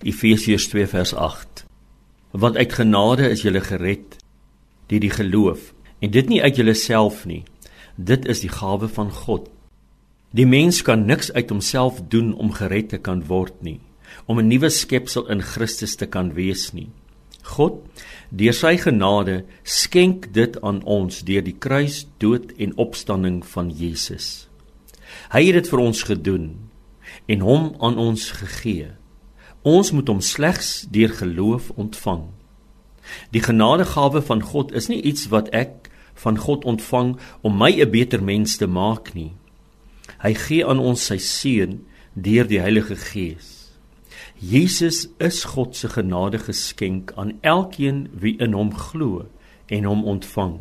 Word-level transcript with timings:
Efesiërs 0.00 0.68
2 0.68 0.86
vers 0.86 1.14
8. 1.14 1.64
Want 2.30 2.56
uit 2.56 2.72
genade 2.72 3.26
is 3.28 3.42
jy 3.44 3.60
gered 3.60 4.16
deur 4.88 5.02
die 5.02 5.12
geloof 5.12 5.74
en 6.00 6.10
dit 6.10 6.28
nie 6.28 6.40
uit 6.40 6.56
jouself 6.56 7.26
nie. 7.28 7.42
Dit 7.96 8.24
is 8.24 8.40
die 8.40 8.48
gawe 8.48 8.88
van 8.88 9.10
God. 9.12 9.50
Die 10.32 10.46
mens 10.46 10.80
kan 10.82 11.04
niks 11.04 11.28
uit 11.32 11.50
homself 11.52 12.00
doen 12.08 12.32
om 12.32 12.52
gered 12.56 12.88
te 12.88 12.98
kan 12.98 13.20
word 13.28 13.60
nie, 13.60 13.80
om 14.24 14.38
'n 14.40 14.48
nuwe 14.48 14.70
skepsel 14.70 15.28
in 15.28 15.42
Christus 15.42 15.96
te 15.96 16.06
kan 16.06 16.32
wees 16.32 16.72
nie. 16.72 16.88
God, 17.42 17.84
deur 18.30 18.54
sy 18.54 18.76
genade, 18.76 19.44
skenk 19.64 20.32
dit 20.32 20.60
aan 20.62 20.82
ons 20.84 21.20
deur 21.20 21.42
die 21.42 21.58
kruis, 21.58 22.06
dood 22.18 22.52
en 22.58 22.76
opstanding 22.76 23.44
van 23.44 23.70
Jesus. 23.70 24.48
Hy 25.30 25.44
het 25.44 25.54
dit 25.54 25.68
vir 25.68 25.78
ons 25.78 26.02
gedoen 26.02 26.56
en 27.26 27.40
hom 27.40 27.74
aan 27.80 27.98
ons 27.98 28.30
gegee. 28.30 28.99
Ons 29.62 29.90
moet 29.92 30.08
hom 30.08 30.20
slegs 30.20 30.86
deur 30.88 31.12
geloof 31.12 31.70
ontvang. 31.76 32.30
Die 33.30 33.42
genadegawe 33.42 34.22
van 34.22 34.42
God 34.42 34.72
is 34.72 34.88
nie 34.88 35.02
iets 35.02 35.28
wat 35.28 35.50
ek 35.52 35.90
van 36.22 36.38
God 36.38 36.64
ontvang 36.64 37.18
om 37.40 37.56
my 37.56 37.72
'n 37.80 37.90
beter 37.90 38.22
mens 38.22 38.56
te 38.56 38.66
maak 38.66 39.14
nie. 39.14 39.32
Hy 40.20 40.34
gee 40.34 40.66
aan 40.66 40.78
ons 40.78 41.04
sy 41.06 41.18
seun 41.18 41.86
deur 42.14 42.46
die 42.46 42.60
Heilige 42.60 42.96
Gees. 42.96 43.72
Jesus 44.40 45.08
is 45.18 45.44
God 45.44 45.76
se 45.76 45.88
genade 45.88 46.38
geskenk 46.38 47.12
aan 47.16 47.38
elkeen 47.40 48.08
wie 48.12 48.38
in 48.38 48.52
hom 48.52 48.74
glo 48.74 49.26
en 49.66 49.84
hom 49.84 50.04
ontvang. 50.04 50.60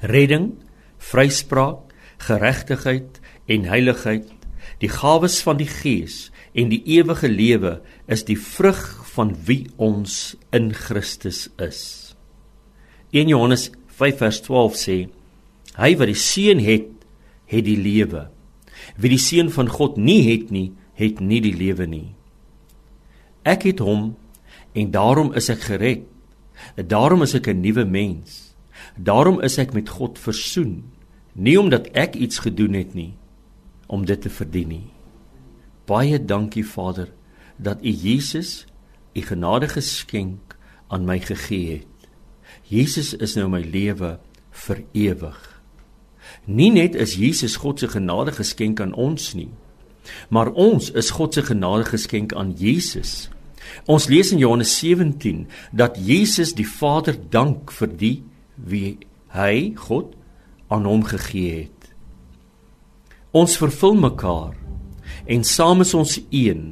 Redding, 0.00 0.54
vryspraak, 0.98 1.78
geregtigheid 2.18 3.20
en 3.46 3.64
heiligheid, 3.64 4.26
die 4.78 4.88
gawes 4.88 5.42
van 5.42 5.56
die 5.56 5.70
Gees 5.70 6.30
en 6.52 6.70
die 6.72 6.82
ewige 6.96 7.28
lewe 7.28 7.78
is 8.06 8.24
die 8.28 8.38
vrug 8.38 8.80
van 9.14 9.34
wie 9.46 9.66
ons 9.76 10.36
in 10.54 10.72
Christus 10.74 11.48
is. 11.58 12.14
1 13.12 13.28
Johannes 13.28 13.70
5 13.98 14.20
vers 14.20 14.40
12 14.44 14.76
sê: 14.76 14.98
Hy 15.78 15.94
wat 15.96 16.10
die 16.10 16.18
seun 16.18 16.60
het, 16.62 16.90
het 17.48 17.64
die 17.64 17.78
lewe. 17.78 18.28
Wie 18.96 19.12
die 19.12 19.20
seun 19.20 19.50
van 19.52 19.70
God 19.72 19.96
nie 19.96 20.22
het 20.28 20.52
nie, 20.54 20.72
het 20.98 21.20
nie 21.20 21.40
die 21.44 21.54
lewe 21.56 21.86
nie. 21.86 22.14
Ek 23.46 23.64
het 23.68 23.80
hom 23.80 24.12
en 24.76 24.92
daarom 24.92 25.32
is 25.38 25.48
ek 25.52 25.64
gered. 25.70 26.04
Daarom 26.76 27.22
is 27.22 27.34
ek 27.34 27.48
'n 27.48 27.62
nuwe 27.62 27.84
mens. 27.84 28.54
Daarom 28.96 29.40
is 29.40 29.58
ek 29.58 29.72
met 29.72 29.88
God 29.88 30.18
versoen, 30.18 30.84
nie 31.32 31.56
omdat 31.60 31.86
ek 31.94 32.16
iets 32.16 32.38
gedoen 32.38 32.74
het 32.74 32.94
nie 32.94 33.14
om 33.86 34.04
dit 34.04 34.20
te 34.20 34.30
verdien 34.30 34.68
nie. 34.68 34.97
Baie 35.88 36.18
dankie 36.20 36.66
Vader 36.66 37.08
dat 37.56 37.80
U 37.82 37.90
Jesus 37.90 38.66
U 39.16 39.22
genade 39.24 39.68
geskenk 39.68 40.56
aan 40.88 41.04
my 41.04 41.18
gegee 41.20 41.78
het. 41.78 42.08
Jesus 42.68 43.14
is 43.16 43.34
nou 43.36 43.48
my 43.48 43.62
lewe 43.64 44.18
vir 44.66 44.82
ewig. 44.92 45.38
Nie 46.44 46.70
net 46.70 46.94
is 46.94 47.16
Jesus 47.16 47.56
God 47.56 47.80
se 47.80 47.88
genade 47.88 48.34
geskenk 48.36 48.80
aan 48.84 48.92
ons 48.92 49.32
nie, 49.34 49.50
maar 50.28 50.52
ons 50.52 50.90
is 50.92 51.10
God 51.16 51.34
se 51.34 51.42
genade 51.42 51.88
geskenk 51.88 52.32
aan 52.36 52.52
Jesus. 52.56 53.30
Ons 53.88 54.08
lees 54.08 54.32
in 54.32 54.40
Johannes 54.40 54.72
17 54.78 55.46
dat 55.72 55.96
Jesus 56.00 56.54
die 56.56 56.68
Vader 56.68 57.16
dank 57.30 57.72
vir 57.72 57.88
die 57.88 58.16
wie 58.56 58.98
hy 59.32 59.74
God 59.88 60.14
aan 60.68 60.88
hom 60.88 61.04
gegee 61.08 61.64
het. 61.64 61.92
Ons 63.32 63.56
vervul 63.60 63.96
mekaar 64.00 64.56
en 65.28 65.44
saam 65.44 65.84
is 65.84 65.94
ons 65.96 66.16
een 66.32 66.70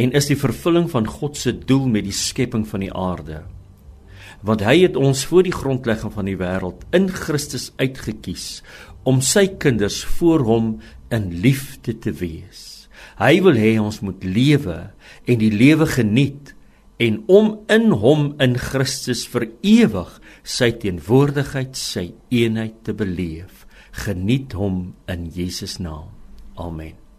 en 0.00 0.12
is 0.16 0.28
die 0.30 0.38
vervulling 0.38 0.86
van 0.92 1.08
God 1.08 1.38
se 1.40 1.52
doel 1.52 1.88
met 1.90 2.06
die 2.06 2.16
skepping 2.16 2.62
van 2.68 2.84
die 2.84 2.92
aarde. 2.94 3.42
Want 4.46 4.62
hy 4.64 4.78
het 4.86 4.96
ons 4.96 5.26
voor 5.28 5.44
die 5.44 5.54
grondlegging 5.54 6.12
van 6.14 6.28
die 6.30 6.38
wêreld 6.40 6.86
in 6.96 7.10
Christus 7.12 7.68
uitgekies 7.80 8.62
om 9.08 9.20
sy 9.24 9.46
kinders 9.60 10.00
voor 10.18 10.44
hom 10.48 10.70
in 11.12 11.28
liefde 11.44 11.96
te 11.98 12.14
wees. 12.16 12.88
Hy 13.20 13.40
wil 13.44 13.58
hê 13.60 13.74
ons 13.80 14.00
moet 14.04 14.24
lewe 14.24 14.78
en 15.28 15.42
die 15.42 15.52
lewe 15.52 15.88
geniet 15.90 16.54
en 17.00 17.20
om 17.32 17.52
in 17.72 17.90
hom 18.00 18.30
in 18.40 18.56
Christus 18.60 19.26
vir 19.28 19.48
ewig 19.64 20.16
sy 20.44 20.70
teenwoordigheid, 20.80 21.76
sy 21.76 22.10
eenheid 22.32 22.80
te 22.84 22.96
beleef. 22.96 23.66
Geniet 24.04 24.56
hom 24.56 24.90
in 25.10 25.28
Jesus 25.34 25.80
naam. 25.80 26.12
Amen. 26.60 27.09